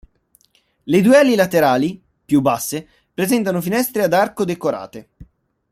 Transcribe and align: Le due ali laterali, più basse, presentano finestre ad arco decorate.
Le 0.85 1.01
due 1.03 1.15
ali 1.17 1.35
laterali, 1.35 2.01
più 2.25 2.41
basse, 2.41 2.87
presentano 3.13 3.61
finestre 3.61 4.01
ad 4.03 4.13
arco 4.13 4.45
decorate. 4.45 5.09